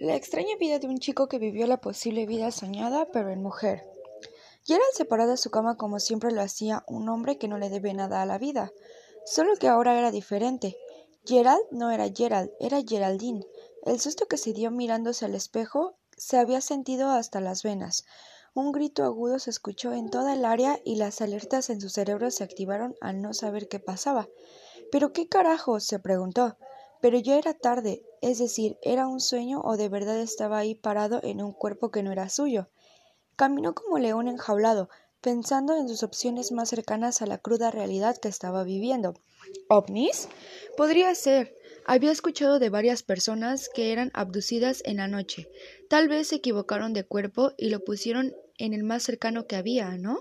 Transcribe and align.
La 0.00 0.14
extraña 0.14 0.54
vida 0.60 0.78
de 0.78 0.86
un 0.86 1.00
chico 1.00 1.28
que 1.28 1.40
vivió 1.40 1.66
la 1.66 1.80
posible 1.80 2.24
vida 2.24 2.52
soñada, 2.52 3.08
pero 3.12 3.30
en 3.30 3.42
mujer. 3.42 3.84
Gerald 4.64 4.92
se 4.94 5.04
paró 5.04 5.26
de 5.26 5.36
su 5.36 5.50
cama 5.50 5.76
como 5.76 5.98
siempre 5.98 6.30
lo 6.30 6.40
hacía 6.40 6.84
un 6.86 7.08
hombre 7.08 7.36
que 7.36 7.48
no 7.48 7.58
le 7.58 7.68
debe 7.68 7.92
nada 7.94 8.22
a 8.22 8.26
la 8.26 8.38
vida, 8.38 8.70
solo 9.26 9.56
que 9.56 9.66
ahora 9.66 9.98
era 9.98 10.12
diferente. 10.12 10.76
Gerald 11.26 11.64
no 11.72 11.90
era 11.90 12.08
Gerald, 12.14 12.50
era 12.60 12.80
Geraldine. 12.86 13.44
El 13.84 13.98
susto 13.98 14.26
que 14.26 14.36
se 14.36 14.52
dio 14.52 14.70
mirándose 14.70 15.24
al 15.24 15.34
espejo 15.34 15.96
se 16.16 16.38
había 16.38 16.60
sentido 16.60 17.10
hasta 17.10 17.40
las 17.40 17.64
venas. 17.64 18.04
Un 18.54 18.70
grito 18.70 19.02
agudo 19.02 19.40
se 19.40 19.50
escuchó 19.50 19.92
en 19.92 20.10
toda 20.10 20.34
el 20.34 20.44
área 20.44 20.78
y 20.84 20.94
las 20.94 21.20
alertas 21.22 21.70
en 21.70 21.80
su 21.80 21.88
cerebro 21.88 22.30
se 22.30 22.44
activaron 22.44 22.94
al 23.00 23.20
no 23.20 23.34
saber 23.34 23.66
qué 23.66 23.80
pasaba. 23.80 24.28
¿Pero 24.92 25.12
qué 25.12 25.28
carajo? 25.28 25.80
se 25.80 25.98
preguntó. 25.98 26.56
Pero 27.00 27.18
ya 27.18 27.38
era 27.38 27.54
tarde, 27.54 28.02
es 28.20 28.38
decir, 28.38 28.76
¿era 28.82 29.06
un 29.06 29.20
sueño 29.20 29.60
o 29.62 29.76
de 29.76 29.88
verdad 29.88 30.20
estaba 30.20 30.58
ahí 30.58 30.74
parado 30.74 31.20
en 31.22 31.42
un 31.42 31.52
cuerpo 31.52 31.90
que 31.90 32.02
no 32.02 32.12
era 32.12 32.28
suyo? 32.28 32.68
Caminó 33.36 33.74
como 33.74 33.98
león 33.98 34.26
enjaulado, 34.26 34.88
pensando 35.20 35.76
en 35.76 35.88
sus 35.88 36.02
opciones 36.02 36.52
más 36.52 36.68
cercanas 36.68 37.22
a 37.22 37.26
la 37.26 37.38
cruda 37.38 37.70
realidad 37.70 38.16
que 38.18 38.28
estaba 38.28 38.64
viviendo. 38.64 39.14
¿Ovnis? 39.68 40.28
Podría 40.76 41.14
ser. 41.14 41.56
Había 41.86 42.12
escuchado 42.12 42.58
de 42.58 42.68
varias 42.68 43.02
personas 43.02 43.70
que 43.72 43.92
eran 43.92 44.10
abducidas 44.12 44.82
en 44.84 44.98
la 44.98 45.08
noche. 45.08 45.48
Tal 45.88 46.08
vez 46.08 46.28
se 46.28 46.36
equivocaron 46.36 46.92
de 46.92 47.04
cuerpo 47.04 47.52
y 47.56 47.70
lo 47.70 47.80
pusieron 47.84 48.34
en 48.58 48.74
el 48.74 48.82
más 48.84 49.04
cercano 49.04 49.46
que 49.46 49.56
había, 49.56 49.96
¿no? 49.96 50.18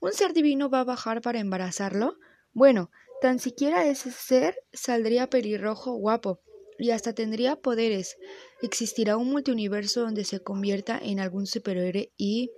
¿Un 0.00 0.12
ser 0.12 0.32
divino 0.32 0.68
va 0.68 0.80
a 0.80 0.84
bajar 0.84 1.20
para 1.20 1.38
embarazarlo? 1.38 2.16
Bueno, 2.52 2.90
Tan 3.22 3.38
siquiera 3.38 3.86
ese 3.86 4.10
ser 4.10 4.56
saldría 4.72 5.30
pelirrojo 5.30 5.94
guapo 5.94 6.40
y 6.76 6.90
hasta 6.90 7.12
tendría 7.12 7.54
poderes. 7.54 8.16
Existirá 8.62 9.16
un 9.16 9.30
multiuniverso 9.30 10.00
donde 10.00 10.24
se 10.24 10.40
convierta 10.40 10.98
en 11.00 11.20
algún 11.20 11.46
superhéroe 11.46 12.10
y... 12.16 12.50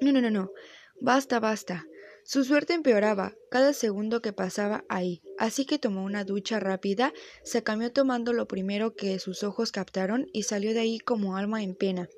No, 0.00 0.10
no, 0.10 0.22
no, 0.22 0.30
no. 0.30 0.50
Basta, 1.02 1.40
basta. 1.40 1.84
Su 2.24 2.42
suerte 2.44 2.72
empeoraba 2.72 3.34
cada 3.50 3.74
segundo 3.74 4.22
que 4.22 4.32
pasaba 4.32 4.82
ahí, 4.88 5.20
así 5.36 5.66
que 5.66 5.78
tomó 5.78 6.02
una 6.04 6.24
ducha 6.24 6.58
rápida, 6.58 7.12
se 7.44 7.62
cambió 7.62 7.92
tomando 7.92 8.32
lo 8.32 8.48
primero 8.48 8.94
que 8.94 9.18
sus 9.18 9.42
ojos 9.42 9.72
captaron 9.72 10.26
y 10.32 10.44
salió 10.44 10.72
de 10.72 10.80
ahí 10.80 10.98
como 11.00 11.36
alma 11.36 11.62
en 11.62 11.74
pena. 11.74 12.08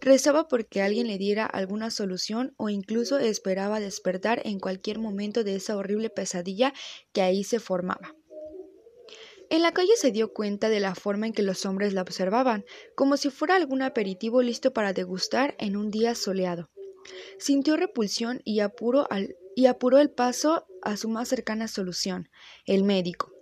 Rezaba 0.00 0.48
porque 0.48 0.80
alguien 0.80 1.06
le 1.06 1.18
diera 1.18 1.44
alguna 1.44 1.90
solución 1.90 2.54
o 2.56 2.70
incluso 2.70 3.18
esperaba 3.18 3.80
despertar 3.80 4.40
en 4.44 4.58
cualquier 4.58 4.98
momento 4.98 5.44
de 5.44 5.56
esa 5.56 5.76
horrible 5.76 6.08
pesadilla 6.08 6.72
que 7.12 7.20
ahí 7.22 7.44
se 7.44 7.60
formaba. 7.60 8.14
En 9.50 9.62
la 9.62 9.72
calle 9.72 9.96
se 9.96 10.12
dio 10.12 10.32
cuenta 10.32 10.68
de 10.68 10.80
la 10.80 10.94
forma 10.94 11.26
en 11.26 11.32
que 11.32 11.42
los 11.42 11.66
hombres 11.66 11.92
la 11.92 12.02
observaban, 12.02 12.64
como 12.94 13.16
si 13.16 13.30
fuera 13.30 13.56
algún 13.56 13.82
aperitivo 13.82 14.42
listo 14.42 14.72
para 14.72 14.92
degustar 14.92 15.56
en 15.58 15.76
un 15.76 15.90
día 15.90 16.14
soleado. 16.14 16.70
Sintió 17.38 17.76
repulsión 17.76 18.40
y, 18.44 18.60
y 19.56 19.66
apuró 19.66 19.98
el 19.98 20.10
paso 20.10 20.66
a 20.82 20.96
su 20.96 21.08
más 21.08 21.28
cercana 21.28 21.66
solución, 21.66 22.30
el 22.64 22.84
médico. 22.84 23.32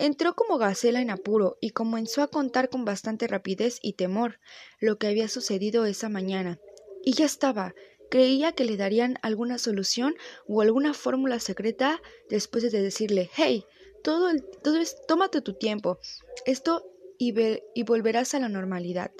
Entró 0.00 0.34
como 0.34 0.56
gacela 0.56 1.02
en 1.02 1.10
apuro 1.10 1.58
y 1.60 1.72
comenzó 1.72 2.22
a 2.22 2.28
contar 2.28 2.70
con 2.70 2.86
bastante 2.86 3.26
rapidez 3.26 3.78
y 3.82 3.92
temor 3.92 4.40
lo 4.80 4.96
que 4.96 5.08
había 5.08 5.28
sucedido 5.28 5.84
esa 5.84 6.08
mañana. 6.08 6.58
Y 7.04 7.12
ya 7.12 7.26
estaba. 7.26 7.74
Creía 8.08 8.52
que 8.52 8.64
le 8.64 8.78
darían 8.78 9.18
alguna 9.20 9.58
solución 9.58 10.14
o 10.48 10.62
alguna 10.62 10.94
fórmula 10.94 11.38
secreta 11.38 12.00
después 12.30 12.72
de 12.72 12.80
decirle 12.80 13.28
Hey, 13.34 13.66
todo, 14.02 14.30
el, 14.30 14.42
todo 14.62 14.78
es, 14.78 14.96
tómate 15.06 15.42
tu 15.42 15.52
tiempo. 15.52 15.98
Esto 16.46 16.90
y, 17.18 17.34
y 17.74 17.82
volverás 17.82 18.32
a 18.32 18.40
la 18.40 18.48
normalidad. 18.48 19.12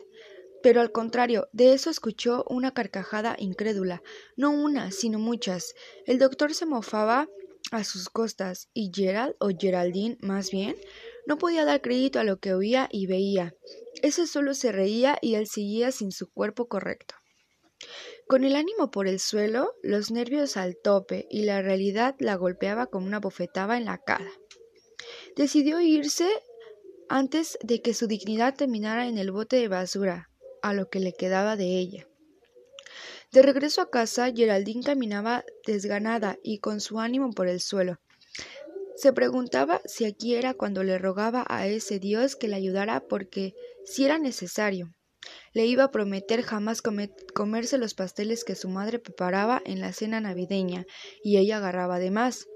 Pero 0.63 0.81
al 0.81 0.93
contrario, 0.93 1.51
de 1.53 1.75
eso 1.75 1.91
escuchó 1.91 2.47
una 2.49 2.73
carcajada 2.73 3.37
incrédula, 3.39 4.03
no 4.35 4.51
una, 4.51 4.93
sino 4.93 5.19
muchas. 5.19 5.75
El 6.07 6.19
doctor 6.19 6.55
se 6.55 6.65
mofaba 6.65 7.29
a 7.71 7.85
sus 7.85 8.09
costas, 8.09 8.69
y 8.75 8.91
Gerald, 8.95 9.35
o 9.39 9.51
Geraldine 9.57 10.19
más 10.21 10.51
bien, 10.51 10.77
no 11.27 11.39
podía 11.39 11.65
dar 11.65 11.81
crédito 11.81 12.21
a 12.21 12.25
lo 12.25 12.39
que 12.39 12.55
oía 12.55 12.89
y 12.91 13.07
veía. 13.07 13.55
Ese 14.03 14.27
solo 14.27 14.55
se 14.55 14.73
reía 14.73 15.19
y 15.21 15.35
él 15.35 15.47
seguía 15.47 15.93
sin 15.93 16.13
su 16.13 16.31
cuerpo 16.31 16.69
correcto. 16.69 17.15
Con 18.27 18.45
el 18.45 18.57
ánimo 18.57 18.91
por 18.91 19.09
el 19.09 19.19
suelo, 19.19 19.75
los 19.83 20.11
nervios 20.11 20.57
al 20.57 20.77
tope 20.77 21.27
y 21.31 21.43
la 21.43 21.63
realidad 21.63 22.15
la 22.19 22.37
golpeaba 22.37 22.87
como 22.87 23.07
una 23.07 23.21
bofetada 23.21 23.77
en 23.77 23.87
la 23.87 23.99
cara. 23.99 24.31
Decidió 25.37 25.81
irse 25.81 26.29
antes 27.09 27.59
de 27.63 27.83
que 27.83 27.95
su 27.95 28.07
dignidad 28.07 28.55
terminara 28.55 29.07
en 29.09 29.19
el 29.19 29.33
bote 29.33 29.57
de 29.57 29.69
basura, 29.69 30.31
a 30.63 30.73
lo 30.75 30.89
que 30.91 31.01
le 31.01 31.13
quedaba 31.13 31.57
de 31.57 31.79
ella. 31.79 32.10
De 33.33 33.43
regreso 33.43 33.81
a 33.81 33.91
casa, 33.91 34.33
Geraldine 34.35 34.83
caminaba 34.83 35.45
desganada 35.67 36.39
y 36.43 36.59
con 36.59 36.81
su 36.81 37.01
ánimo 37.01 37.31
por 37.33 37.49
el 37.49 37.61
suelo. 37.61 38.01
Se 38.97 39.13
preguntaba 39.13 39.81
si 39.85 40.05
aquí 40.05 40.35
era 40.35 40.55
cuando 40.55 40.83
le 40.83 40.99
rogaba 40.99 41.47
a 41.49 41.67
ese 41.67 41.99
Dios 41.99 42.37
que 42.37 42.49
le 42.49 42.57
ayudara 42.57 43.01
porque, 43.01 43.55
si 43.85 44.05
era 44.05 44.19
necesario, 44.19 44.93
le 45.53 45.67
iba 45.67 45.85
a 45.85 45.91
prometer 45.91 46.43
jamás 46.43 46.83
comerse 46.83 47.79
los 47.79 47.95
pasteles 47.95 48.45
que 48.45 48.55
su 48.55 48.69
madre 48.69 48.99
preparaba 48.99 49.63
en 49.65 49.81
la 49.81 49.93
cena 49.93 50.21
navideña, 50.21 50.87
y 51.23 51.39
ella 51.39 51.59
agarraba 51.59 51.99
de 51.99 52.11
más. 52.11 52.47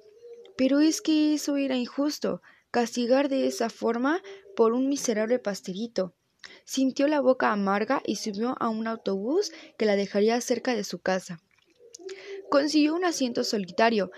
Pero 0.57 0.81
es 0.81 1.01
que 1.01 1.35
eso 1.35 1.57
era 1.57 1.77
injusto, 1.77 2.43
castigar 2.71 3.29
de 3.29 3.47
esa 3.47 3.71
forma 3.71 4.23
por 4.57 4.73
un 4.73 4.89
miserable 4.89 5.39
pastelito. 5.39 6.15
Sintió 6.65 7.09
la 7.09 7.21
boca 7.21 7.53
amarga 7.53 8.03
y 8.07 8.17
subió 8.17 8.57
a 8.61 8.69
un 8.69 8.87
autobús 8.87 9.53
que 9.77 9.87
la 9.87 9.97
dejaría 9.97 10.41
cerca 10.41 10.75
de 10.75 10.85
su 10.85 11.01
casa. 11.01 11.41
Consiguió 12.51 12.95
un 12.95 13.05
asiento 13.05 13.45
solitario 13.45 14.11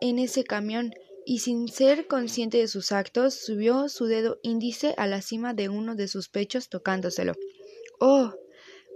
en 0.00 0.18
ese 0.18 0.44
camión 0.44 0.92
y 1.24 1.38
sin 1.38 1.68
ser 1.68 2.06
consciente 2.06 2.58
de 2.58 2.68
sus 2.68 2.92
actos 2.92 3.34
subió 3.34 3.88
su 3.88 4.06
dedo 4.06 4.38
índice 4.42 4.94
a 4.96 5.06
la 5.06 5.22
cima 5.22 5.54
de 5.54 5.68
uno 5.68 5.94
de 5.94 6.08
sus 6.08 6.28
pechos 6.28 6.68
tocándoselo. 6.68 7.34
Oh. 8.00 8.34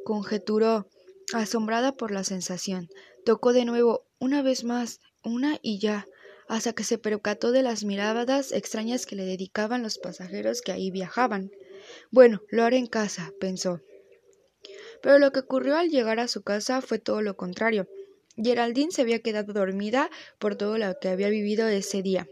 conjeturó, 0.04 0.88
asombrada 1.34 1.92
por 1.92 2.10
la 2.10 2.24
sensación. 2.24 2.88
Tocó 3.24 3.52
de 3.52 3.64
nuevo, 3.64 4.06
una 4.18 4.42
vez 4.42 4.64
más, 4.64 5.00
una 5.22 5.58
y 5.62 5.78
ya, 5.78 6.06
hasta 6.48 6.72
que 6.72 6.84
se 6.84 6.98
percató 6.98 7.52
de 7.52 7.62
las 7.62 7.84
miradas 7.84 8.52
extrañas 8.52 9.06
que 9.06 9.16
le 9.16 9.24
dedicaban 9.24 9.82
los 9.82 9.98
pasajeros 9.98 10.62
que 10.62 10.72
ahí 10.72 10.90
viajaban. 10.90 11.50
Bueno, 12.10 12.42
lo 12.50 12.64
haré 12.64 12.78
en 12.78 12.86
casa, 12.86 13.32
pensó. 13.40 13.80
Pero 15.02 15.18
lo 15.18 15.32
que 15.32 15.40
ocurrió 15.40 15.76
al 15.76 15.90
llegar 15.90 16.20
a 16.20 16.28
su 16.28 16.42
casa 16.42 16.80
fue 16.80 16.98
todo 16.98 17.22
lo 17.22 17.36
contrario. 17.36 17.88
Geraldine 18.36 18.92
se 18.92 19.02
había 19.02 19.20
quedado 19.20 19.52
dormida 19.52 20.10
por 20.38 20.56
todo 20.56 20.78
lo 20.78 20.98
que 21.00 21.08
había 21.08 21.28
vivido 21.28 21.66
ese 21.68 22.02
día. 22.02 22.28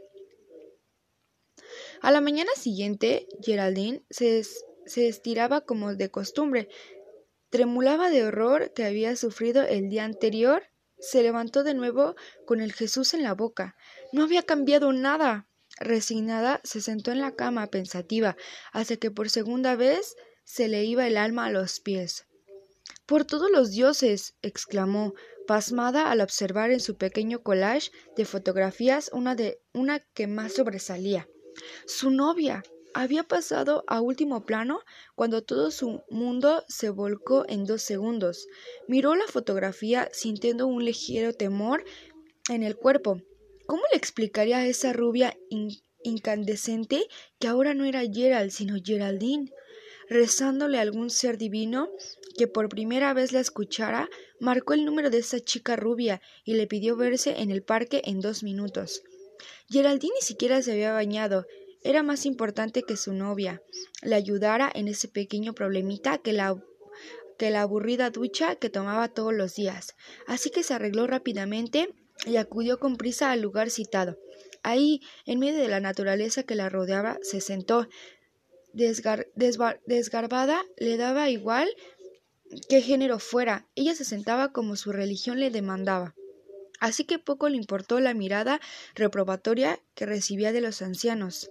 A 2.01 2.11
la 2.11 2.21
mañana 2.21 2.51
siguiente, 2.57 3.27
Geraldine 3.43 4.03
se, 4.11 4.45
se 4.45 5.09
estiraba 5.09 5.63
como 5.63 5.95
de 5.95 6.11
costumbre. 6.11 6.69
Tremulaba 7.51 8.11
de 8.11 8.25
horror 8.25 8.73
que 8.73 8.85
había 8.85 9.17
sufrido 9.17 9.63
el 9.63 9.89
día 9.89 10.05
anterior. 10.05 10.63
Se 10.99 11.23
levantó 11.23 11.65
de 11.65 11.75
nuevo 11.75 12.15
con 12.47 12.61
el 12.61 12.73
Jesús 12.73 13.15
en 13.15 13.23
la 13.23 13.35
boca. 13.35 13.77
No 14.13 14.25
había 14.25 14.43
cambiado 14.43 14.93
nada. 14.93 15.49
Resignada, 15.79 16.61
se 16.65 16.81
sentó 16.81 17.13
en 17.13 17.21
la 17.21 17.35
cama 17.35 17.67
pensativa, 17.67 18.37
hasta 18.73 18.97
que 18.97 19.11
por 19.11 19.31
segunda 19.31 19.77
vez 19.77 20.17
se 20.45 20.69
le 20.69 20.85
iba 20.85 21.07
el 21.07 21.17
alma 21.17 21.47
a 21.47 21.51
los 21.51 21.81
pies. 21.81 22.27
Por 23.05 23.25
todos 23.25 23.51
los 23.51 23.71
dioses. 23.71 24.35
exclamó, 24.43 25.15
pasmada 25.47 26.11
al 26.11 26.21
observar 26.21 26.71
en 26.71 26.81
su 26.81 26.97
pequeño 26.97 27.43
collage 27.43 27.91
de 28.17 28.25
fotografías 28.25 29.11
una 29.13 29.35
de 29.35 29.61
una 29.73 30.01
que 30.01 30.27
más 30.27 30.55
sobresalía. 30.55 31.29
Su 31.87 32.11
novia 32.11 32.63
había 32.95 33.23
pasado 33.25 33.85
a 33.87 34.01
último 34.01 34.45
plano 34.47 34.81
cuando 35.15 35.43
todo 35.43 35.71
su 35.71 36.03
mundo 36.11 36.65
se 36.69 36.91
volcó 36.91 37.45
en 37.49 37.65
dos 37.65 37.83
segundos. 37.83 38.49
Miró 38.89 39.15
la 39.15 39.27
fotografía 39.27 40.09
sintiendo 40.13 40.67
un 40.67 40.85
ligero 40.85 41.33
temor 41.33 41.85
en 42.49 42.63
el 42.63 42.77
cuerpo. 42.77 43.21
¿Cómo 43.67 43.83
le 43.91 43.99
explicaría 43.99 44.59
a 44.59 44.67
esa 44.67 44.93
rubia 44.93 45.37
incandescente 46.03 47.07
que 47.41 47.49
ahora 47.49 47.75
no 47.75 47.85
era 47.85 48.03
Gerald, 48.03 48.51
sino 48.51 48.77
Geraldine? 48.83 49.51
Rezándole 50.09 50.79
a 50.79 50.83
algún 50.83 51.11
ser 51.11 51.37
divino 51.37 51.91
que 52.39 52.47
por 52.47 52.69
primera 52.69 53.13
vez 53.13 53.33
la 53.33 53.41
escuchara, 53.41 54.09
marcó 54.39 54.75
el 54.75 54.85
número 54.85 55.11
de 55.11 55.19
esa 55.19 55.41
chica 55.41 55.75
rubia 55.75 56.21
y 56.45 56.55
le 56.55 56.69
pidió 56.69 56.97
verse 56.97 57.41
en 57.41 57.51
el 57.51 57.65
parque 57.65 58.03
en 58.05 58.21
dos 58.21 58.45
minutos. 58.45 59.03
Geraldine 59.69 60.15
ni 60.15 60.23
siquiera 60.25 60.63
se 60.63 60.73
había 60.73 60.93
bañado. 60.93 61.47
Era 61.83 62.05
más 62.05 62.25
importante 62.25 62.83
que 62.83 62.97
su 62.97 63.13
novia 63.13 63.63
le 64.03 64.15
ayudara 64.15 64.71
en 64.73 64.87
ese 64.87 65.09
pequeño 65.09 65.55
problemita 65.55 66.19
que 66.19 66.33
la 66.33 66.57
que 67.37 67.51
la 67.51 67.63
aburrida 67.63 68.11
ducha 68.11 68.57
que 68.57 68.71
tomaba 68.71 69.09
todos 69.09 69.35
los 69.35 69.57
días. 69.57 69.95
Así 70.27 70.51
que 70.51 70.63
se 70.63 70.73
arregló 70.73 71.07
rápidamente 71.07 71.95
y 72.25 72.37
acudió 72.37 72.79
con 72.79 72.97
prisa 72.97 73.31
al 73.31 73.43
lugar 73.43 73.71
citado. 73.71 74.19
Ahí, 74.63 75.01
en 75.27 75.39
medio 75.39 75.61
de 75.61 75.69
la 75.69 75.81
naturaleza 75.81 76.43
que 76.43 76.55
la 76.55 76.69
rodeaba, 76.69 77.19
se 77.23 77.41
sentó. 77.41 77.89
desgarbada 78.73 80.65
le 80.77 80.97
daba 80.97 81.31
igual 81.31 81.69
qué 82.69 82.81
género 82.81 83.19
fuera, 83.19 83.67
ella 83.75 83.95
se 83.95 84.05
sentaba 84.05 84.53
como 84.53 84.77
su 84.77 84.93
religión 84.93 85.41
le 85.41 85.51
demandaba. 85.51 86.15
Así 86.79 87.05
que 87.05 87.19
poco 87.19 87.49
le 87.49 87.57
importó 87.57 88.01
la 88.01 88.15
mirada 88.15 88.61
reprobatoria 88.95 89.81
que 89.95 90.07
recibía 90.07 90.53
de 90.53 90.61
los 90.61 90.83
ancianos. 90.83 91.51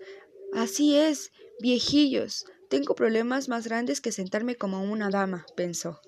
Así 0.54 0.96
es, 0.96 1.32
viejillos, 1.60 2.46
tengo 2.70 2.96
problemas 2.96 3.50
más 3.50 3.68
grandes 3.68 4.02
que 4.02 4.12
sentarme 4.12 4.56
como 4.56 4.84
una 4.84 5.10
dama, 5.10 5.46
pensó. 5.56 6.00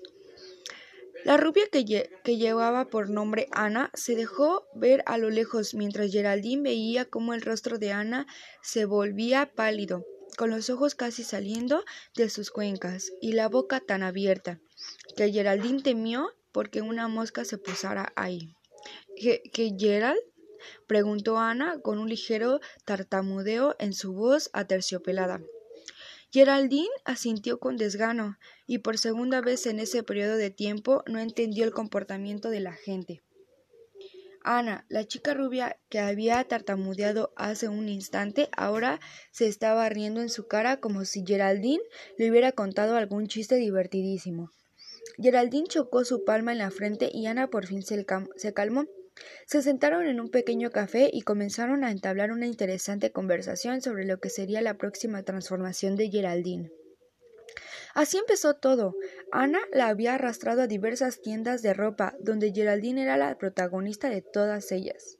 La 1.24 1.36
rubia 1.36 1.64
que, 1.70 2.36
llevaba 2.36 2.86
por 2.86 3.10
nombre 3.10 3.48
Ana 3.50 3.90
se 3.94 4.14
dejó 4.14 4.66
ver 4.74 5.02
a 5.06 5.18
lo 5.18 5.30
lejos 5.30 5.74
mientras 5.74 6.12
Geraldine 6.12 6.62
veía 6.62 7.04
cómo 7.04 7.34
el 7.34 7.42
rostro 7.42 7.78
de 7.78 7.92
Ana 7.92 8.26
se 8.62 8.84
volvía 8.84 9.52
pálido, 9.54 10.06
con 10.36 10.50
los 10.50 10.70
ojos 10.70 10.94
casi 10.94 11.24
saliendo 11.24 11.84
de 12.14 12.30
sus 12.30 12.50
cuencas 12.50 13.12
y 13.20 13.32
la 13.32 13.48
boca 13.48 13.80
tan 13.80 14.02
abierta, 14.02 14.60
que 15.16 15.32
Geraldine 15.32 15.82
temió 15.82 16.32
porque 16.52 16.82
una 16.82 17.08
mosca 17.08 17.44
se 17.44 17.58
posara 17.58 18.12
ahí. 18.16 18.54
¿Que, 19.16 19.74
Gerald? 19.78 20.18
preguntó 20.86 21.38
Ana 21.38 21.80
con 21.80 21.98
un 21.98 22.08
ligero 22.08 22.60
tartamudeo 22.84 23.76
en 23.78 23.92
su 23.92 24.12
voz 24.12 24.50
aterciopelada. 24.52 25.40
Geraldine 26.30 26.88
asintió 27.04 27.58
con 27.58 27.76
desgano, 27.76 28.38
y 28.66 28.78
por 28.78 28.98
segunda 28.98 29.40
vez 29.40 29.66
en 29.66 29.80
ese 29.80 30.02
periodo 30.02 30.36
de 30.36 30.50
tiempo 30.50 31.02
no 31.06 31.20
entendió 31.20 31.64
el 31.64 31.72
comportamiento 31.72 32.50
de 32.50 32.60
la 32.60 32.72
gente. 32.72 33.22
Ana, 34.42 34.86
la 34.88 35.04
chica 35.04 35.34
rubia 35.34 35.78
que 35.88 35.98
había 35.98 36.42
tartamudeado 36.44 37.32
hace 37.36 37.68
un 37.68 37.88
instante, 37.88 38.48
ahora 38.56 39.00
se 39.30 39.46
estaba 39.46 39.88
riendo 39.88 40.20
en 40.20 40.30
su 40.30 40.46
cara 40.46 40.80
como 40.80 41.04
si 41.04 41.24
Geraldine 41.26 41.82
le 42.16 42.30
hubiera 42.30 42.52
contado 42.52 42.96
algún 42.96 43.26
chiste 43.26 43.56
divertidísimo. 43.56 44.50
Geraldine 45.16 45.66
chocó 45.66 46.04
su 46.04 46.24
palma 46.24 46.52
en 46.52 46.58
la 46.58 46.70
frente 46.70 47.10
y 47.12 47.26
Ana 47.26 47.48
por 47.48 47.66
fin 47.66 47.82
se, 47.82 48.04
calmó. 48.54 48.86
Se 49.46 49.62
sentaron 49.62 50.06
en 50.06 50.20
un 50.20 50.30
pequeño 50.30 50.70
café 50.70 51.10
y 51.12 51.22
comenzaron 51.22 51.84
a 51.84 51.90
entablar 51.90 52.32
una 52.32 52.46
interesante 52.46 53.12
conversación 53.12 53.80
sobre 53.80 54.04
lo 54.04 54.18
que 54.20 54.30
sería 54.30 54.60
la 54.62 54.74
próxima 54.74 55.22
transformación 55.22 55.96
de 55.96 56.10
Geraldine. 56.10 56.70
Así 57.94 58.18
empezó 58.18 58.54
todo. 58.54 58.94
Ana 59.32 59.60
la 59.72 59.88
había 59.88 60.14
arrastrado 60.14 60.62
a 60.62 60.66
diversas 60.66 61.20
tiendas 61.20 61.62
de 61.62 61.74
ropa, 61.74 62.14
donde 62.20 62.52
Geraldine 62.52 63.02
era 63.02 63.16
la 63.16 63.36
protagonista 63.38 64.10
de 64.10 64.22
todas 64.22 64.70
ellas. 64.72 65.18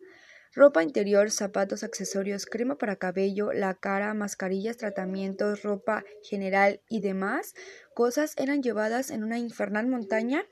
Ropa 0.54 0.82
interior, 0.82 1.30
zapatos, 1.30 1.84
accesorios, 1.84 2.46
crema 2.46 2.78
para 2.78 2.96
cabello, 2.96 3.52
la 3.52 3.74
cara, 3.74 4.14
mascarillas, 4.14 4.76
tratamientos, 4.76 5.62
ropa 5.62 6.04
general 6.22 6.80
y 6.88 7.00
demás 7.00 7.54
cosas 7.94 8.34
eran 8.36 8.62
llevadas 8.62 9.10
en 9.10 9.24
una 9.24 9.38
infernal 9.38 9.86
montaña 9.86 10.44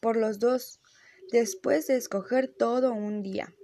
por 0.00 0.16
los 0.16 0.38
dos, 0.38 0.80
después 1.32 1.86
de 1.86 1.96
escoger 1.96 2.48
todo 2.48 2.92
un 2.92 3.22
día. 3.22 3.54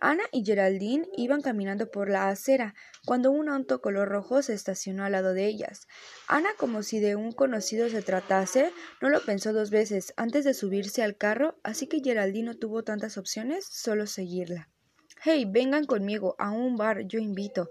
Ana 0.00 0.22
y 0.30 0.44
Geraldine 0.44 1.08
iban 1.16 1.42
caminando 1.42 1.90
por 1.90 2.08
la 2.08 2.28
acera 2.28 2.74
cuando 3.04 3.32
un 3.32 3.48
auto 3.48 3.80
color 3.80 4.08
rojo 4.08 4.42
se 4.42 4.54
estacionó 4.54 5.04
al 5.04 5.12
lado 5.12 5.34
de 5.34 5.46
ellas. 5.46 5.88
Ana, 6.28 6.50
como 6.56 6.84
si 6.84 7.00
de 7.00 7.16
un 7.16 7.32
conocido 7.32 7.88
se 7.88 8.02
tratase, 8.02 8.70
no 9.00 9.08
lo 9.08 9.20
pensó 9.24 9.52
dos 9.52 9.70
veces 9.70 10.14
antes 10.16 10.44
de 10.44 10.54
subirse 10.54 11.02
al 11.02 11.16
carro, 11.16 11.58
así 11.64 11.88
que 11.88 12.00
Geraldine 12.00 12.46
no 12.46 12.56
tuvo 12.56 12.84
tantas 12.84 13.18
opciones, 13.18 13.66
solo 13.66 14.06
seguirla. 14.06 14.68
Hey, 15.24 15.46
vengan 15.50 15.84
conmigo 15.84 16.36
a 16.38 16.52
un 16.52 16.76
bar, 16.76 17.08
yo 17.08 17.18
invito. 17.18 17.70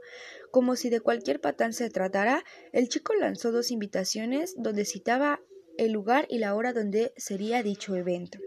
Como 0.51 0.75
si 0.75 0.89
de 0.89 0.99
cualquier 0.99 1.39
patán 1.39 1.71
se 1.71 1.89
tratara, 1.89 2.43
el 2.73 2.89
chico 2.89 3.13
lanzó 3.13 3.53
dos 3.53 3.71
invitaciones 3.71 4.53
donde 4.57 4.83
citaba 4.83 5.39
el 5.77 5.93
lugar 5.93 6.25
y 6.29 6.39
la 6.39 6.55
hora 6.55 6.73
donde 6.73 7.13
sería 7.15 7.63
dicho 7.63 7.95
evento. 7.95 8.39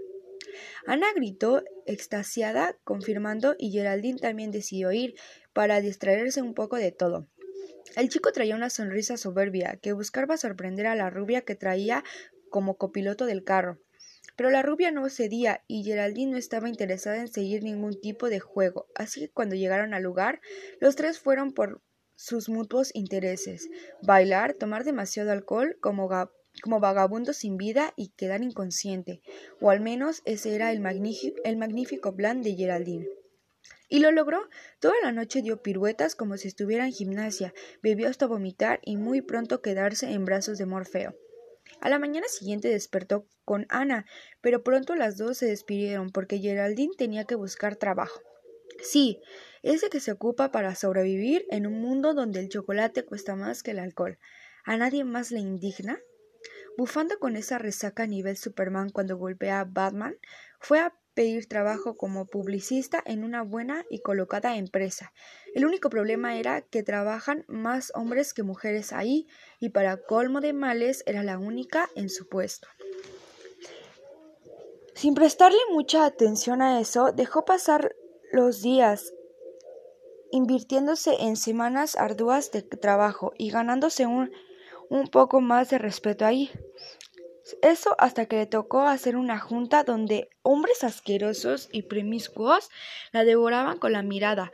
Ana 0.87 1.06
gritó 1.14 1.62
extasiada, 1.87 2.76
confirmando, 2.85 3.55
y 3.58 3.70
Geraldine 3.70 4.19
también 4.19 4.50
decidió 4.50 4.93
ir, 4.93 5.14
para 5.52 5.81
distraerse 5.81 6.43
un 6.43 6.55
poco 6.55 6.76
de 6.76 6.93
todo. 6.93 7.29
El 7.97 8.08
chico 8.08 8.32
traía 8.32 8.55
una 8.55 8.70
sonrisa 8.70 9.17
soberbia, 9.17 9.79
que 9.82 9.93
buscaba 9.93 10.37
sorprender 10.37 10.87
a 10.87 10.94
la 10.94 11.11
rubia 11.11 11.43
que 11.43 11.56
traía 11.56 12.05
como 12.50 12.76
copiloto 12.76 13.26
del 13.26 13.44
carro. 13.44 13.79
Pero 14.37 14.50
la 14.50 14.62
rubia 14.62 14.91
no 14.91 15.08
cedía 15.08 15.64
y 15.67 15.82
Geraldine 15.82 16.32
no 16.32 16.38
estaba 16.38 16.69
interesada 16.69 17.19
en 17.19 17.29
seguir 17.29 17.62
ningún 17.62 18.00
tipo 18.00 18.29
de 18.29 18.41
juego, 18.41 18.87
así 18.94 19.20
que 19.20 19.31
cuando 19.31 19.55
llegaron 19.55 19.93
al 19.93 20.03
lugar, 20.03 20.41
los 20.81 20.96
tres 20.96 21.19
fueron 21.19 21.53
por 21.53 21.82
sus 22.14 22.49
mutuos 22.49 22.91
intereses 22.94 23.69
bailar, 24.03 24.55
tomar 24.55 24.85
demasiado 24.85 25.32
alcohol 25.32 25.79
como 25.81 26.06
como 26.62 26.81
vagabundo 26.81 27.32
sin 27.32 27.56
vida 27.56 27.93
y 27.97 28.08
quedar 28.08 28.43
inconsciente, 28.43 29.23
o 29.61 29.70
al 29.70 29.81
menos 29.81 30.23
ese 30.25 30.55
era 30.55 30.73
el, 30.73 30.82
el 31.44 31.56
magnífico 31.56 32.14
plan 32.14 32.43
de 32.43 32.55
Geraldine. 32.55 33.08
Y 33.88 33.99
lo 33.99 34.12
logró. 34.12 34.49
Toda 34.79 34.94
la 35.02 35.11
noche 35.11 35.43
dio 35.43 35.62
piruetas 35.62 36.14
como 36.14 36.37
si 36.37 36.49
estuviera 36.49 36.85
en 36.85 36.93
gimnasia, 36.93 37.52
bebió 37.82 38.08
hasta 38.08 38.26
vomitar 38.26 38.79
y 38.85 38.97
muy 38.97 39.20
pronto 39.20 39.62
quedarse 39.62 40.12
en 40.12 40.25
brazos 40.25 40.58
de 40.58 40.67
Morfeo. 40.67 41.17
A 41.81 41.88
la 41.88 41.99
mañana 41.99 42.29
siguiente 42.29 42.69
despertó 42.69 43.26
con 43.44 43.67
Ana, 43.69 44.06
pero 44.41 44.62
pronto 44.62 44.94
las 44.94 45.17
dos 45.17 45.38
se 45.38 45.46
despidieron 45.46 46.11
porque 46.11 46.38
Geraldine 46.38 46.94
tenía 46.96 47.25
que 47.25 47.35
buscar 47.35 47.76
trabajo. 47.76 48.20
Sí, 48.82 49.20
ese 49.62 49.91
que 49.91 50.00
se 50.00 50.12
ocupa 50.12 50.53
para 50.53 50.75
sobrevivir 50.75 51.46
en 51.50 51.67
un 51.67 51.81
mundo 51.81 52.14
donde 52.14 52.41
el 52.41 52.49
chocolate 52.49 53.05
cuesta 53.05 53.35
más 53.35 53.62
que 53.62 53.73
el 53.73 53.79
alcohol. 53.79 54.19
¿A 54.64 54.76
nadie 54.76 55.05
más 55.05 55.31
le 55.31 55.41
indigna? 55.41 55.99
Bufando 56.76 57.19
con 57.19 57.37
esa 57.37 57.58
resaca 57.58 58.05
a 58.05 58.06
nivel 58.06 58.37
Superman 58.37 58.90
cuando 58.90 59.17
golpea 59.17 59.61
a 59.61 59.64
Batman, 59.64 60.17
fue 60.58 60.81
a 60.81 60.94
pedir 61.14 61.49
trabajo 61.49 61.96
como 61.96 62.26
publicista 62.26 63.02
en 63.05 63.25
una 63.25 63.43
buena 63.43 63.84
y 63.90 64.00
colocada 64.00 64.56
empresa. 64.56 65.12
El 65.55 65.67
único 65.67 65.90
problema 65.90 66.38
era 66.38 66.62
que 66.62 66.82
trabajan 66.82 67.44
más 67.49 67.93
hombres 67.94 68.32
que 68.32 68.43
mujeres 68.43 68.93
ahí, 68.93 69.26
y 69.58 69.70
para 69.70 69.96
colmo 69.99 70.40
de 70.40 70.52
males 70.52 71.02
era 71.06 71.22
la 71.22 71.38
única 71.38 71.90
en 71.96 72.08
su 72.08 72.28
puesto. 72.28 72.69
Sin 74.94 75.14
prestarle 75.14 75.58
mucha 75.72 76.05
atención 76.05 76.62
a 76.62 76.81
eso, 76.81 77.12
dejó 77.12 77.44
pasar 77.44 77.94
los 78.32 78.62
días 78.62 79.12
invirtiéndose 80.31 81.17
en 81.20 81.37
semanas 81.37 81.96
arduas 81.96 82.52
de 82.52 82.62
trabajo 82.62 83.32
y 83.37 83.50
ganándose 83.50 84.06
un 84.06 84.31
un 84.91 85.07
poco 85.07 85.41
más 85.41 85.71
de 85.71 85.79
respeto 85.79 86.27
ahí. 86.27 86.51
Eso 87.63 87.97
hasta 87.99 88.27
que 88.27 88.37
le 88.37 88.47
tocó 88.47 88.82
hacer 88.82 89.17
una 89.17 89.39
junta 89.39 89.85
donde 89.85 90.29
hombres 90.43 90.85
asquerosos 90.85 91.69
y 91.73 91.82
promiscuos 91.82 92.69
la 93.13 93.25
devoraban 93.25 93.79
con 93.79 93.93
la 93.93 94.03
mirada. 94.03 94.53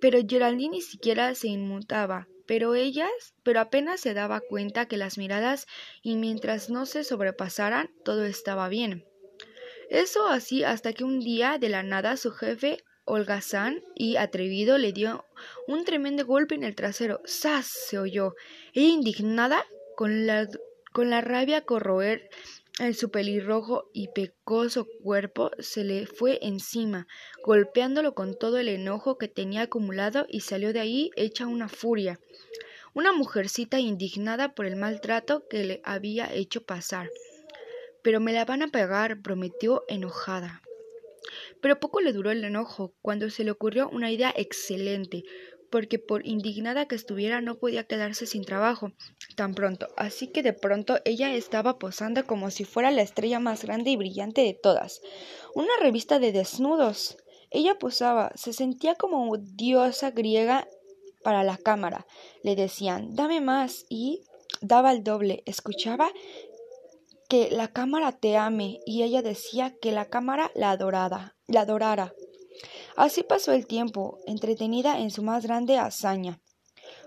Pero 0.00 0.18
Geraldine 0.26 0.76
ni 0.76 0.82
siquiera 0.82 1.34
se 1.34 1.48
inmutaba, 1.48 2.28
pero 2.46 2.74
ellas, 2.74 3.34
pero 3.42 3.60
apenas 3.60 4.00
se 4.00 4.14
daba 4.14 4.40
cuenta 4.40 4.86
que 4.86 4.96
las 4.96 5.16
miradas 5.16 5.66
y 6.02 6.16
mientras 6.16 6.68
no 6.68 6.84
se 6.84 7.02
sobrepasaran, 7.02 7.90
todo 8.04 8.24
estaba 8.24 8.68
bien. 8.68 9.06
Eso 9.88 10.26
así 10.26 10.64
hasta 10.64 10.92
que 10.92 11.04
un 11.04 11.20
día 11.20 11.58
de 11.58 11.68
la 11.68 11.82
nada 11.82 12.16
su 12.16 12.32
jefe 12.32 12.82
holgazán 13.06 13.82
y 13.94 14.16
atrevido 14.16 14.76
le 14.76 14.92
dio 14.92 15.24
un 15.66 15.84
tremendo 15.84 16.26
golpe 16.26 16.54
en 16.54 16.64
el 16.64 16.74
trasero. 16.74 17.22
¡Sas! 17.24 17.66
se 17.66 17.98
oyó. 17.98 18.34
Ella 18.74 18.88
indignada, 18.88 19.64
con 19.96 20.26
la, 20.26 20.48
con 20.92 21.08
la 21.08 21.22
rabia 21.22 21.62
corroer 21.62 22.28
en 22.78 22.92
su 22.92 23.10
pelirrojo 23.10 23.88
y 23.94 24.08
pecoso 24.08 24.86
cuerpo, 25.02 25.50
se 25.58 25.82
le 25.82 26.06
fue 26.06 26.38
encima, 26.42 27.06
golpeándolo 27.42 28.14
con 28.14 28.38
todo 28.38 28.58
el 28.58 28.68
enojo 28.68 29.16
que 29.16 29.28
tenía 29.28 29.62
acumulado 29.62 30.26
y 30.28 30.40
salió 30.40 30.74
de 30.74 30.80
ahí 30.80 31.10
hecha 31.16 31.46
una 31.46 31.68
furia. 31.68 32.20
Una 32.92 33.12
mujercita 33.12 33.78
indignada 33.78 34.54
por 34.54 34.66
el 34.66 34.76
maltrato 34.76 35.46
que 35.48 35.64
le 35.64 35.80
había 35.84 36.32
hecho 36.34 36.64
pasar. 36.64 37.10
Pero 38.02 38.20
me 38.20 38.32
la 38.32 38.44
van 38.44 38.62
a 38.62 38.68
pagar, 38.68 39.22
prometió 39.22 39.84
enojada. 39.88 40.62
Pero 41.66 41.80
poco 41.80 42.00
le 42.00 42.12
duró 42.12 42.30
el 42.30 42.44
enojo 42.44 42.94
cuando 43.02 43.28
se 43.28 43.42
le 43.42 43.50
ocurrió 43.50 43.90
una 43.90 44.12
idea 44.12 44.32
excelente, 44.36 45.24
porque 45.68 45.98
por 45.98 46.24
indignada 46.24 46.86
que 46.86 46.94
estuviera 46.94 47.40
no 47.40 47.58
podía 47.58 47.82
quedarse 47.82 48.24
sin 48.24 48.44
trabajo 48.44 48.92
tan 49.34 49.52
pronto, 49.52 49.88
así 49.96 50.28
que 50.28 50.44
de 50.44 50.52
pronto 50.52 51.00
ella 51.04 51.34
estaba 51.34 51.80
posando 51.80 52.24
como 52.24 52.52
si 52.52 52.64
fuera 52.64 52.92
la 52.92 53.02
estrella 53.02 53.40
más 53.40 53.64
grande 53.64 53.90
y 53.90 53.96
brillante 53.96 54.42
de 54.42 54.54
todas. 54.54 55.00
Una 55.56 55.72
revista 55.80 56.20
de 56.20 56.30
desnudos. 56.30 57.16
Ella 57.50 57.76
posaba, 57.80 58.30
se 58.36 58.52
sentía 58.52 58.94
como 58.94 59.36
diosa 59.36 60.12
griega 60.12 60.68
para 61.24 61.42
la 61.42 61.58
cámara. 61.58 62.06
Le 62.44 62.54
decían, 62.54 63.16
dame 63.16 63.40
más 63.40 63.86
y 63.88 64.22
daba 64.60 64.92
el 64.92 65.02
doble. 65.02 65.42
Escuchaba 65.46 66.12
que 67.28 67.50
la 67.50 67.72
cámara 67.72 68.12
te 68.12 68.36
ame 68.36 68.78
y 68.86 69.02
ella 69.02 69.20
decía 69.20 69.74
que 69.82 69.90
la 69.90 70.04
cámara 70.04 70.52
la 70.54 70.70
adorada, 70.70 71.35
la 71.48 71.62
adorara. 71.62 72.14
Así 72.96 73.22
pasó 73.22 73.52
el 73.52 73.66
tiempo, 73.66 74.18
entretenida 74.26 74.98
en 74.98 75.10
su 75.10 75.22
más 75.22 75.44
grande 75.44 75.78
hazaña. 75.78 76.40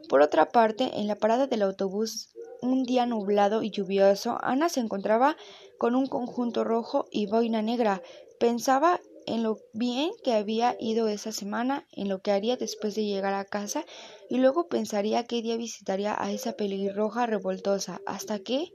Por 0.07 0.21
otra 0.21 0.49
parte, 0.49 0.99
en 0.99 1.07
la 1.07 1.15
parada 1.15 1.47
del 1.47 1.61
autobús, 1.61 2.29
un 2.61 2.83
día 2.83 3.05
nublado 3.05 3.63
y 3.63 3.71
lluvioso, 3.71 4.37
Ana 4.41 4.69
se 4.69 4.79
encontraba 4.79 5.37
con 5.77 5.95
un 5.95 6.07
conjunto 6.07 6.63
rojo 6.63 7.05
y 7.11 7.25
boina 7.25 7.61
negra. 7.61 8.01
Pensaba 8.39 8.99
en 9.25 9.43
lo 9.43 9.59
bien 9.73 10.11
que 10.23 10.33
había 10.33 10.75
ido 10.79 11.07
esa 11.07 11.31
semana, 11.31 11.87
en 11.91 12.09
lo 12.09 12.21
que 12.21 12.31
haría 12.31 12.57
después 12.57 12.95
de 12.95 13.05
llegar 13.05 13.33
a 13.33 13.45
casa, 13.45 13.85
y 14.29 14.37
luego 14.37 14.67
pensaría 14.67 15.25
qué 15.25 15.41
día 15.41 15.57
visitaría 15.57 16.15
a 16.17 16.31
esa 16.31 16.53
pelirroja 16.53 17.25
revoltosa, 17.25 18.01
hasta 18.05 18.39
que 18.39 18.71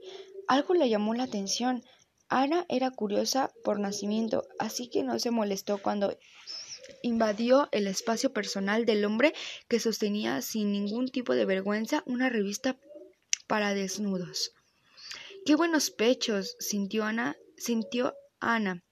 algo 0.47 0.73
le 0.73 0.89
llamó 0.89 1.13
la 1.13 1.23
atención. 1.23 1.83
Ana 2.29 2.65
era 2.69 2.91
curiosa 2.91 3.51
por 3.63 3.79
nacimiento, 3.79 4.47
así 4.59 4.89
que 4.89 5.03
no 5.03 5.19
se 5.19 5.31
molestó 5.31 5.77
cuando 5.77 6.17
invadió 7.01 7.69
el 7.71 7.87
espacio 7.87 8.33
personal 8.33 8.85
del 8.85 9.05
hombre 9.05 9.33
que 9.67 9.79
sostenía 9.79 10.41
sin 10.41 10.71
ningún 10.71 11.09
tipo 11.09 11.33
de 11.33 11.45
vergüenza 11.45 12.03
una 12.05 12.29
revista 12.29 12.77
para 13.47 13.73
desnudos. 13.73 14.53
Qué 15.45 15.55
buenos 15.55 15.91
pechos, 15.91 16.55
sintió 16.59 17.03
Ana, 17.03 17.37
sintió 17.57 18.15
Ana, 18.39 18.83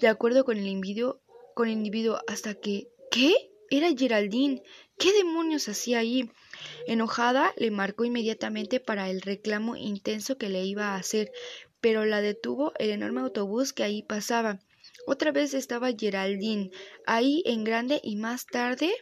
de 0.00 0.08
acuerdo 0.08 0.44
con 0.44 0.56
el 0.56 0.66
individuo, 0.66 1.20
con 1.54 1.68
el 1.68 1.74
individuo 1.74 2.20
hasta 2.26 2.54
que 2.54 2.88
¿qué? 3.10 3.34
Era 3.70 3.90
Geraldine. 3.94 4.62
¿Qué 4.98 5.12
demonios 5.12 5.68
hacía 5.68 5.98
ahí? 5.98 6.30
Enojada, 6.86 7.52
le 7.56 7.70
marcó 7.70 8.04
inmediatamente 8.04 8.80
para 8.80 9.10
el 9.10 9.20
reclamo 9.20 9.76
intenso 9.76 10.38
que 10.38 10.48
le 10.48 10.64
iba 10.64 10.88
a 10.88 10.96
hacer, 10.96 11.30
pero 11.80 12.04
la 12.04 12.20
detuvo 12.20 12.72
el 12.78 12.90
enorme 12.90 13.20
autobús 13.20 13.72
que 13.72 13.82
ahí 13.82 14.02
pasaba. 14.02 14.60
Otra 15.06 15.32
vez 15.32 15.54
estaba 15.54 15.92
Geraldine, 15.92 16.70
ahí 17.06 17.42
en 17.46 17.64
grande 17.64 18.00
y 18.02 18.16
más 18.16 18.46
tarde 18.46 18.92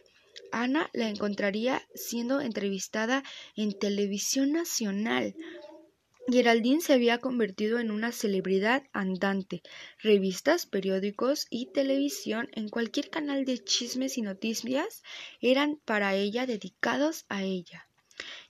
Ana 0.51 0.89
la 0.93 1.09
encontraría 1.09 1.81
siendo 1.93 2.41
entrevistada 2.41 3.23
en 3.55 3.77
televisión 3.77 4.51
nacional. 4.51 5.35
Geraldine 6.29 6.81
se 6.81 6.93
había 6.93 7.19
convertido 7.19 7.79
en 7.79 7.89
una 7.89 8.11
celebridad 8.11 8.83
andante. 8.91 9.61
Revistas, 9.99 10.65
periódicos 10.65 11.47
y 11.49 11.71
televisión 11.71 12.49
en 12.51 12.67
cualquier 12.67 13.09
canal 13.09 13.45
de 13.45 13.63
chismes 13.63 14.17
y 14.17 14.21
noticias 14.21 15.03
eran 15.39 15.77
para 15.85 16.15
ella 16.15 16.45
dedicados 16.45 17.25
a 17.29 17.43
ella. 17.43 17.87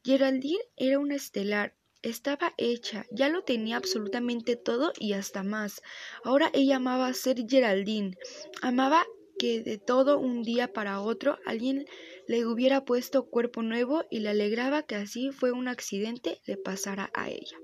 Geraldine 0.04 0.64
era 0.76 0.98
una 0.98 1.16
estelar, 1.16 1.76
estaba 2.10 2.54
hecha, 2.58 3.06
ya 3.12 3.30
lo 3.30 3.44
tenía 3.44 3.78
absolutamente 3.78 4.56
todo 4.56 4.94
y 5.00 5.14
hasta 5.14 5.44
más. 5.44 5.82
Ahora 6.24 6.50
ella 6.54 6.78
amaba 6.78 7.14
ser 7.14 7.38
Geraldine, 7.48 8.18
amaba 8.62 9.06
que 9.38 9.62
de 9.62 9.78
todo 9.78 10.18
un 10.20 10.44
día 10.44 10.74
para 10.74 11.00
otro 11.02 11.38
alguien 11.46 11.86
le 12.28 12.46
hubiera 12.46 12.86
puesto 12.86 13.30
cuerpo 13.30 13.62
nuevo 13.62 14.04
y 14.10 14.20
le 14.20 14.30
alegraba 14.30 14.84
que 14.84 14.96
así 14.96 15.32
fue 15.32 15.52
un 15.52 15.68
accidente 15.68 16.42
le 16.46 16.58
pasara 16.58 17.12
a 17.14 17.30
ella. 17.30 17.58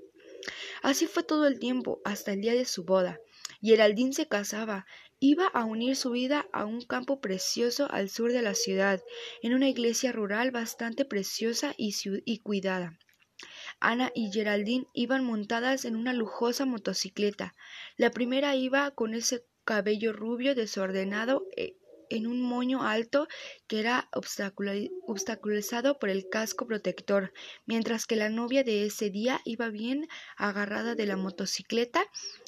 Así 0.82 1.06
fue 1.06 1.22
todo 1.22 1.46
el 1.46 1.58
tiempo, 1.58 2.00
hasta 2.04 2.32
el 2.32 2.40
día 2.40 2.54
de 2.54 2.66
su 2.66 2.84
boda. 2.84 3.18
Geraldine 3.62 4.12
se 4.12 4.28
casaba, 4.28 4.86
iba 5.18 5.46
a 5.46 5.64
unir 5.64 5.96
su 5.96 6.10
vida 6.10 6.46
a 6.52 6.66
un 6.66 6.82
campo 6.82 7.20
precioso 7.20 7.86
al 7.90 8.10
sur 8.10 8.30
de 8.30 8.42
la 8.42 8.54
ciudad, 8.54 9.02
en 9.42 9.54
una 9.54 9.68
iglesia 9.68 10.12
rural 10.12 10.50
bastante 10.50 11.06
preciosa 11.06 11.74
y, 11.78 11.94
y 12.26 12.38
cuidada. 12.40 12.98
Ana 13.84 14.10
y 14.14 14.32
Geraldine 14.32 14.86
iban 14.94 15.24
montadas 15.24 15.84
en 15.84 15.94
una 15.94 16.12
lujosa 16.12 16.64
motocicleta. 16.64 17.54
La 17.96 18.10
primera 18.10 18.56
iba 18.56 18.90
con 18.92 19.14
ese 19.14 19.44
cabello 19.64 20.12
rubio 20.12 20.54
desordenado 20.54 21.46
e 21.56 21.76
en 22.10 22.26
un 22.26 22.40
moño 22.40 22.82
alto 22.82 23.28
que 23.66 23.80
era 23.80 24.08
obstaculizado 24.12 25.98
por 25.98 26.08
el 26.08 26.28
casco 26.28 26.66
protector, 26.66 27.32
mientras 27.66 28.06
que 28.06 28.16
la 28.16 28.28
novia 28.28 28.62
de 28.64 28.86
ese 28.86 29.10
día 29.10 29.40
iba 29.44 29.68
bien 29.68 30.08
agarrada 30.36 30.94
de 30.94 31.06
la 31.06 31.16
motocicleta 31.16 32.04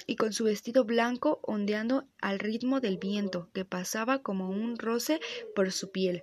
y 0.06 0.16
con 0.16 0.32
su 0.32 0.44
vestido 0.44 0.84
blanco 0.84 1.40
ondeando 1.42 2.06
al 2.20 2.38
ritmo 2.38 2.80
del 2.80 2.98
viento 2.98 3.50
que 3.52 3.64
pasaba 3.64 4.22
como 4.22 4.50
un 4.50 4.78
roce 4.78 5.20
por 5.54 5.72
su 5.72 5.90
piel. 5.90 6.22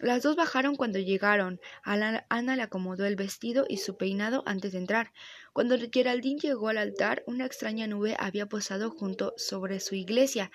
Las 0.00 0.22
dos 0.22 0.36
bajaron 0.36 0.76
cuando 0.76 0.98
llegaron. 0.98 1.60
Ana 1.82 2.56
le 2.56 2.62
acomodó 2.62 3.04
el 3.04 3.16
vestido 3.16 3.64
y 3.68 3.76
su 3.78 3.96
peinado 3.96 4.42
antes 4.46 4.72
de 4.72 4.78
entrar. 4.78 5.12
Cuando 5.52 5.76
Geraldine 5.92 6.40
llegó 6.40 6.68
al 6.68 6.78
altar, 6.78 7.22
una 7.26 7.46
extraña 7.46 7.86
nube 7.86 8.16
había 8.18 8.46
posado 8.46 8.90
junto 8.90 9.34
sobre 9.36 9.80
su 9.80 9.94
iglesia 9.94 10.50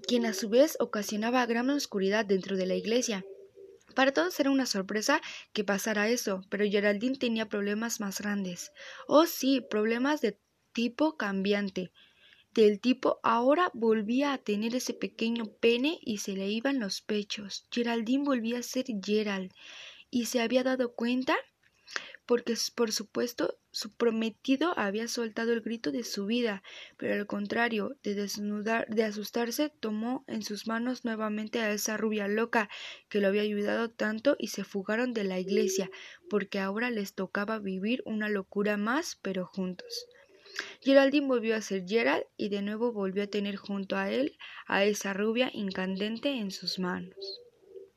quien 0.00 0.26
a 0.26 0.34
su 0.34 0.48
vez 0.48 0.76
ocasionaba 0.80 1.46
gran 1.46 1.70
oscuridad 1.70 2.24
dentro 2.24 2.56
de 2.56 2.66
la 2.66 2.74
iglesia. 2.74 3.24
Para 3.94 4.12
todos 4.12 4.38
era 4.40 4.50
una 4.50 4.66
sorpresa 4.66 5.20
que 5.52 5.64
pasara 5.64 6.08
eso, 6.08 6.42
pero 6.50 6.64
Geraldine 6.66 7.16
tenía 7.16 7.48
problemas 7.48 8.00
más 8.00 8.20
grandes. 8.20 8.72
Oh 9.06 9.26
sí, 9.26 9.60
problemas 9.60 10.20
de 10.20 10.38
tipo 10.72 11.16
cambiante. 11.16 11.92
Del 12.56 12.80
tipo 12.80 13.20
ahora 13.22 13.70
volvía 13.74 14.32
a 14.32 14.38
tener 14.38 14.74
ese 14.74 14.94
pequeño 14.94 15.44
pene 15.60 15.98
y 16.00 16.18
se 16.18 16.32
le 16.32 16.48
iban 16.48 16.80
los 16.80 17.02
pechos. 17.02 17.66
Geraldine 17.70 18.24
volvía 18.24 18.60
a 18.60 18.62
ser 18.62 18.86
Gerald 19.04 19.52
y 20.10 20.24
se 20.24 20.40
había 20.40 20.62
dado 20.62 20.94
cuenta 20.94 21.36
porque 22.24 22.54
por 22.74 22.92
supuesto 22.92 23.58
su 23.72 23.92
prometido 23.92 24.72
había 24.78 25.06
soltado 25.06 25.52
el 25.52 25.60
grito 25.60 25.92
de 25.92 26.02
su 26.02 26.24
vida, 26.24 26.62
pero 26.96 27.12
al 27.12 27.26
contrario 27.26 27.98
de 28.02 28.14
desnudar, 28.14 28.88
de 28.88 29.04
asustarse, 29.04 29.68
tomó 29.68 30.24
en 30.26 30.42
sus 30.42 30.66
manos 30.66 31.04
nuevamente 31.04 31.60
a 31.60 31.70
esa 31.72 31.98
rubia 31.98 32.26
loca 32.26 32.70
que 33.10 33.20
lo 33.20 33.28
había 33.28 33.42
ayudado 33.42 33.90
tanto 33.90 34.34
y 34.38 34.48
se 34.48 34.64
fugaron 34.64 35.12
de 35.12 35.24
la 35.24 35.38
iglesia, 35.38 35.90
porque 36.30 36.58
ahora 36.58 36.88
les 36.88 37.12
tocaba 37.12 37.58
vivir 37.58 38.02
una 38.06 38.30
locura 38.30 38.78
más, 38.78 39.18
pero 39.20 39.44
juntos. 39.44 40.06
Geraldine 40.80 41.26
volvió 41.26 41.56
a 41.56 41.60
ser 41.60 41.84
Gerald 41.86 42.24
y 42.36 42.48
de 42.48 42.62
nuevo 42.62 42.92
volvió 42.92 43.24
a 43.24 43.26
tener 43.28 43.56
junto 43.56 43.96
a 43.96 44.10
él 44.10 44.36
a 44.66 44.84
esa 44.84 45.12
rubia 45.12 45.50
incandente 45.52 46.30
en 46.30 46.50
sus 46.50 46.78
manos. 46.78 47.45